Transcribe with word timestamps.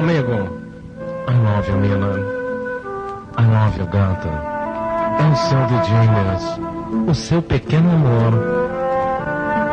Amigo, 0.00 0.48
I 1.28 1.34
love 1.44 1.68
you, 1.68 1.76
Mina. 1.76 2.12
I 3.36 3.44
love 3.44 3.78
you, 3.78 3.86
gata. 3.86 4.30
É 5.20 5.24
o 5.30 5.36
seu 5.36 5.58
DJ 5.66 6.08
o 7.06 7.14
seu 7.14 7.42
pequeno 7.42 7.92
amor, 7.92 8.32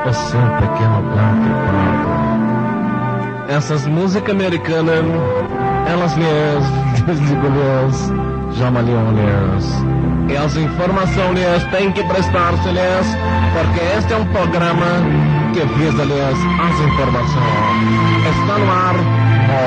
o 0.06 0.14
seu 0.14 0.42
pequeno 0.42 1.02
gato 1.16 1.50
pardo. 1.64 2.10
Essas 3.54 3.88
músicas 3.88 4.36
americanas, 4.36 5.06
elas 5.90 6.14
lhes, 6.18 6.66
digo-lhes, 7.08 8.12
chamam-lhes. 8.60 9.66
E 10.28 10.36
as 10.36 10.58
informações 10.58 11.64
têm 11.72 11.90
que 11.94 12.04
prestar-se-lhes, 12.04 13.08
porque 13.54 13.80
este 13.98 14.12
é 14.12 14.18
um 14.18 14.26
programa 14.26 14.88
que 15.54 15.62
visa-lhes 15.62 16.38
as 16.60 16.80
informações. 16.82 17.88
Está 18.28 18.58
no 18.58 18.70
ar 18.70 19.17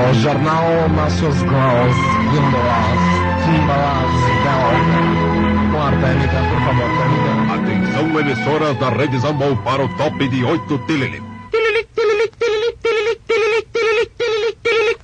o 0.09 0.15
Jornal 0.15 0.89
Nossos 0.89 1.43
Graus, 1.43 1.97
Gimbalas, 2.33 3.01
Gimbalas, 3.45 4.13
Com 5.73 5.83
a 5.83 5.91
técnica, 5.91 6.39
por 6.49 6.61
favor, 6.65 6.89
técnica. 6.97 7.31
Atenção, 7.55 8.21
emissoras 8.21 8.77
da 8.79 8.89
Rede 8.91 9.19
Zambol 9.19 9.57
para 9.59 9.85
o 9.85 9.89
top 9.97 10.29
de 10.29 10.45
8 10.45 10.79
Tilili. 10.87 11.23
Tilili, 11.51 11.85
tilili, 11.95 12.31
tilili, 12.39 12.77
tilili, 12.83 13.17
tilili, 13.27 13.63
tilili, 13.73 14.07
tilili, 14.17 14.53
tilili. 14.63 14.97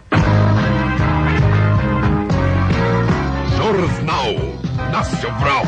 Jornal 3.57 4.33
Nacional. 4.93 5.65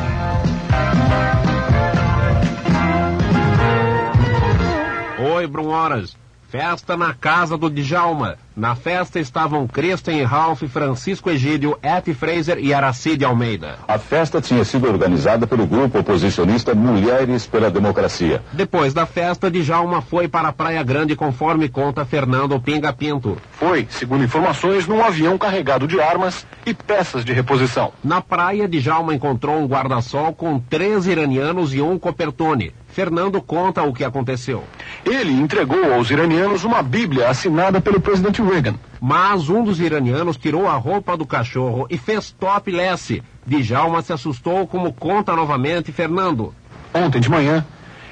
Oi, 5.35 5.47
Brunoras. 5.47 6.17
Festa 6.49 6.97
na 6.97 7.13
casa 7.13 7.59
do 7.59 7.69
Djalma. 7.69 8.39
Na 8.59 8.75
festa 8.75 9.21
estavam 9.21 9.69
Kristen 9.69 10.21
Ralph, 10.25 10.65
Francisco 10.65 11.31
Egídio, 11.31 11.79
Eti 11.81 12.13
Fraser 12.13 12.59
e 12.59 12.75
Aracide 12.75 13.25
Almeida. 13.25 13.79
A 13.87 14.01
festa 14.01 14.41
tinha 14.41 14.65
sido 14.65 14.89
organizada 14.89 15.47
pelo 15.47 15.65
grupo 15.65 16.01
oposicionista 16.01 16.75
Mulheres 16.75 17.47
pela 17.47 17.71
Democracia. 17.71 18.43
Depois 18.53 18.93
da 18.93 19.07
festa, 19.07 19.49
Djalma 19.49 20.03
foi 20.03 20.27
para 20.27 20.49
a 20.49 20.53
Praia 20.53 20.83
Grande, 20.83 21.15
conforme 21.15 21.69
conta 21.69 22.05
Fernando 22.05 22.61
Pinga 22.61 22.93
Pinto. 22.93 23.37
Foi, 23.53 23.87
segundo 23.89 24.25
informações, 24.25 24.89
num 24.89 25.05
avião 25.05 25.39
carregado 25.39 25.87
de 25.87 26.01
armas 26.01 26.45
e 26.67 26.75
peças 26.75 27.25
de 27.25 27.33
reposição. 27.33 27.93
Na 28.03 28.21
praia, 28.21 28.67
Djalma 28.67 29.15
encontrou 29.15 29.57
um 29.57 29.69
guarda-sol 29.69 30.33
com 30.33 30.59
três 30.59 31.07
iranianos 31.07 31.73
e 31.73 31.81
um 31.81 31.97
copertone. 31.97 32.75
Fernando 32.99 33.41
conta 33.41 33.85
o 33.85 33.93
que 33.93 34.03
aconteceu. 34.03 34.65
Ele 35.05 35.33
entregou 35.33 35.95
aos 35.95 36.11
iranianos 36.11 36.65
uma 36.65 36.83
Bíblia 36.83 37.29
assinada 37.29 37.81
pelo 37.81 38.01
presidente 38.01 38.43
Reagan. 38.43 38.75
Mas 39.01 39.49
um 39.49 39.63
dos 39.63 39.79
iranianos 39.79 40.37
tirou 40.37 40.67
a 40.67 40.75
roupa 40.75 41.17
do 41.17 41.25
cachorro 41.25 41.87
e 41.89 41.97
fez 41.97 42.33
topless. 42.33 43.23
Djalma 43.47 44.03
se 44.03 44.13
assustou, 44.13 44.67
como 44.67 44.93
conta 44.93 45.37
novamente 45.37 45.93
Fernando. 45.93 46.53
Ontem 46.93 47.21
de 47.21 47.31
manhã, 47.31 47.65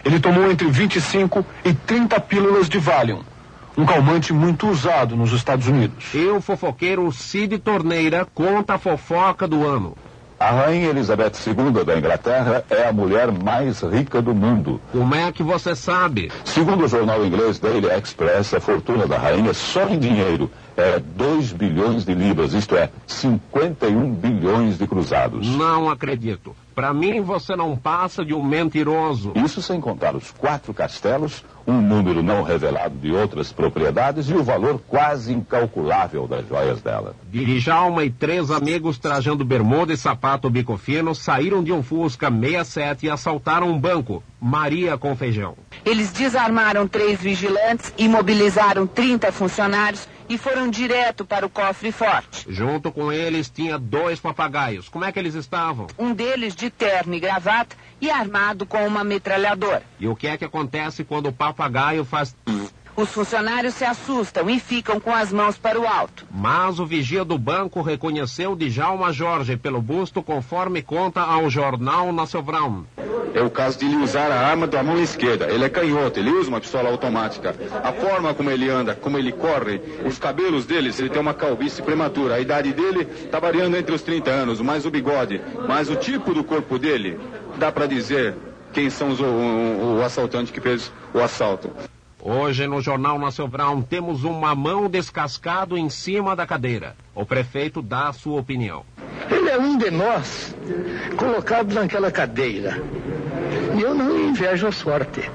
ele 0.05 0.20
tomou 0.20 0.48
entre 0.48 0.69
25 0.69 1.45
e 1.65 1.75
30 1.75 2.21
pílulas 2.21 2.69
de 2.69 2.78
Valium. 2.78 3.23
Um 3.77 3.84
calmante 3.84 4.33
muito 4.33 4.69
usado 4.69 5.17
nos 5.17 5.33
Estados 5.33 5.67
Unidos. 5.67 6.15
E 6.15 6.28
o 6.28 6.41
fofoqueiro 6.41 7.11
Cid 7.11 7.59
Torneira 7.59 8.25
conta 8.33 8.75
a 8.75 8.78
fofoca 8.78 9.48
do 9.48 9.67
ano. 9.67 9.97
A 10.39 10.51
rainha 10.51 10.91
Elizabeth 10.91 11.33
II 11.47 11.83
da 11.83 11.97
Inglaterra 11.97 12.62
é 12.69 12.87
a 12.87 12.92
mulher 12.92 13.33
mais 13.33 13.81
rica 13.81 14.20
do 14.20 14.34
mundo. 14.34 14.78
Como 14.93 15.15
é 15.15 15.33
que 15.33 15.43
você 15.43 15.75
sabe? 15.75 16.31
Segundo 16.45 16.84
o 16.84 16.89
jornal 16.89 17.25
inglês 17.25 17.59
Daily 17.59 17.89
Express, 17.89 18.53
a 18.53 18.61
fortuna 18.61 19.06
da 19.06 19.17
rainha 19.17 19.55
só 19.55 19.89
em 19.89 19.98
dinheiro 19.98 20.51
é 20.77 20.98
2 20.98 21.52
bilhões 21.52 22.05
de 22.05 22.14
libras, 22.14 22.52
isto 22.52 22.77
é, 22.77 22.91
51 23.06 24.12
bilhões 24.14 24.78
de 24.78 24.86
cruzados. 24.86 25.46
Não 25.48 25.88
acredito. 25.88 26.55
Para 26.74 26.92
mim, 26.92 27.22
você 27.22 27.56
não 27.56 27.74
passa 27.74 28.22
de 28.22 28.34
um 28.34 28.44
mentiroso. 28.44 29.32
Isso 29.34 29.62
sem 29.62 29.81
contar 29.81 30.15
os 30.15 30.31
quatro 30.31 30.75
castelos, 30.75 31.42
um 31.66 31.81
número 31.81 32.22
não 32.22 32.42
revelado 32.42 32.94
de 32.98 33.10
outras 33.10 33.50
propriedades 33.50 34.28
e 34.28 34.34
o 34.34 34.44
valor 34.44 34.78
quase 34.86 35.32
incalculável 35.32 36.28
das 36.28 36.47
joias 36.47 36.82
dela. 36.82 37.16
Dirijalma 37.31 38.04
e 38.04 38.10
três 38.10 38.50
amigos 38.50 38.98
trajando 38.98 39.42
bermuda 39.42 39.94
e 39.94 39.97
sapato 39.97 40.50
bico 40.50 40.76
fino 40.76 41.15
saíram 41.15 41.65
de 41.65 41.72
um 41.72 41.82
Fusca 41.82 42.31
67 42.31 43.06
e 43.06 43.10
assaltaram 43.10 43.70
um 43.70 43.78
banco. 43.78 44.22
Maria 44.38 44.98
com 44.98 45.16
feijão. 45.16 45.56
Eles 45.82 46.12
desarmaram 46.12 46.86
três 46.86 47.19
vigilantes, 47.19 47.92
imobilizaram 47.97 48.86
30 48.86 49.32
funcionários 49.32 50.06
e 50.28 50.38
foram 50.38 50.70
direto 50.70 51.25
para 51.25 51.47
o 51.47 51.50
cofre 51.50 51.92
forte. 51.92 52.47
Junto 52.48 52.91
com 52.91 53.12
eles 53.12 53.48
tinha 53.50 53.78
dois 53.78 54.20
papagaios. 54.20 54.88
Como 54.88 55.04
é 55.04 55.12
que 55.12 55.19
eles 55.19 55.34
estavam? 55.34 55.87
Um 55.98 56.12
deles 56.12 56.54
de 56.54 56.70
terno 56.70 57.14
e 57.14 57.20
gravata 57.20 57.76
e 58.00 58.10
armado 58.10 58.66
com 58.66 58.86
uma 58.86 59.04
metralhadora. 59.04 59.82
E 59.98 60.06
o 60.09 60.16
que 60.16 60.26
é 60.26 60.36
que 60.36 60.44
acontece 60.44 61.04
quando 61.04 61.28
o 61.28 61.32
papagaio 61.32 62.04
faz 62.04 62.34
os 62.97 63.10
funcionários 63.10 63.75
se 63.75 63.84
assustam 63.84 64.48
e 64.48 64.59
ficam 64.59 64.98
com 64.98 65.15
as 65.15 65.31
mãos 65.31 65.59
para 65.59 65.78
o 65.78 65.86
alto. 65.86 66.26
Mas 66.31 66.78
o 66.78 66.86
vigia 66.86 67.26
do 67.26 67.36
banco 67.36 67.82
reconheceu 67.82 68.56
Djalma 68.56 69.12
Jorge 69.12 69.54
pelo 69.54 69.82
busto, 69.82 70.22
conforme 70.22 70.81
conta 70.81 71.20
ao 71.20 71.50
jornal 71.50 72.10
Nacional. 72.10 72.84
É 73.36 73.42
o 73.42 73.50
caso 73.50 73.78
de 73.78 73.84
ele 73.84 73.97
usar 73.97 74.32
a 74.32 74.48
arma 74.48 74.66
da 74.66 74.82
mão 74.82 74.98
esquerda. 74.98 75.47
Ele 75.50 75.62
é 75.62 75.69
canhoto, 75.69 76.19
ele 76.19 76.30
usa 76.30 76.48
uma 76.48 76.58
pistola 76.58 76.88
automática. 76.88 77.54
A 77.84 77.92
forma 77.92 78.32
como 78.32 78.50
ele 78.50 78.70
anda, 78.70 78.94
como 78.94 79.19
ele 79.19 79.30
corre, 79.30 79.78
os 80.06 80.19
cabelos 80.19 80.64
dele, 80.64 80.91
ele 80.98 81.10
tem 81.10 81.20
uma 81.20 81.34
calvície 81.34 81.82
prematura. 81.82 82.36
A 82.36 82.41
idade 82.41 82.72
dele 82.72 83.06
está 83.24 83.38
variando 83.38 83.76
entre 83.76 83.94
os 83.94 84.00
30 84.00 84.30
anos, 84.30 84.62
mais 84.62 84.86
o 84.86 84.91
bigode, 84.91 85.38
mais 85.69 85.91
o 85.91 85.97
tipo 85.97 86.32
do 86.32 86.42
corpo 86.42 86.78
dele, 86.78 87.20
dá 87.58 87.70
para 87.70 87.84
dizer 87.84 88.34
quem 88.72 88.88
são 88.88 89.10
os, 89.10 89.20
o, 89.20 89.26
o, 89.26 89.98
o 89.98 90.03
assaltante 90.03 90.50
que 90.50 90.60
fez 90.60 90.91
o 91.12 91.20
assalto. 91.20 91.70
Hoje 92.18 92.66
no 92.66 92.80
Jornal 92.80 93.18
Nacional 93.18 93.82
temos 93.82 94.24
um 94.24 94.32
mamão 94.32 94.88
descascado 94.88 95.76
em 95.76 95.91
cima 95.91 96.34
da 96.34 96.47
cadeira. 96.47 96.97
O 97.14 97.26
prefeito 97.26 97.82
dá 97.82 98.08
a 98.08 98.14
sua 98.14 98.41
opinião. 98.41 98.82
Ele 99.31 99.48
é 99.50 99.59
um 99.59 99.76
de 99.76 99.91
nós, 99.91 100.54
colocado 101.16 101.72
naquela 101.72 102.10
cadeira. 102.10 102.82
E 103.76 103.81
eu 103.81 103.94
não 103.94 104.19
invejo 104.19 104.66
a 104.66 104.72
sorte. 104.72 105.31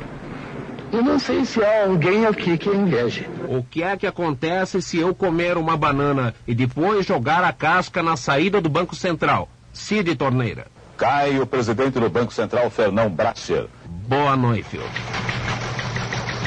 Eu 0.91 1.01
não 1.01 1.17
sei 1.17 1.45
se 1.45 1.63
há 1.63 1.85
alguém 1.85 2.25
aqui 2.25 2.57
que 2.57 2.69
inveje. 2.69 3.29
O 3.47 3.63
que 3.63 3.81
é 3.81 3.95
que 3.95 4.05
acontece 4.05 4.81
se 4.81 4.97
eu 4.97 5.15
comer 5.15 5.57
uma 5.57 5.77
banana 5.77 6.35
e 6.45 6.53
depois 6.53 7.05
jogar 7.05 7.43
a 7.43 7.53
casca 7.53 8.03
na 8.03 8.17
saída 8.17 8.59
do 8.59 8.69
Banco 8.69 8.95
Central? 8.95 9.49
Cid 9.71 10.15
Torneira. 10.15 10.67
Cai 10.97 11.39
o 11.39 11.47
presidente 11.47 11.99
do 11.99 12.09
Banco 12.09 12.33
Central, 12.33 12.69
Fernão 12.69 13.09
Bracher. 13.09 13.67
Boa 13.85 14.35
noite, 14.35 14.63
filho. 14.63 14.83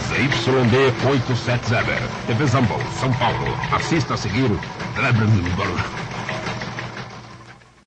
ZYD 0.09 0.93
870. 1.09 1.87
TV 2.27 2.47
Zambon, 2.47 2.79
São 3.01 3.13
Paulo. 3.15 3.57
Assista 3.73 4.15
a 4.15 4.17
seguir. 4.17 4.51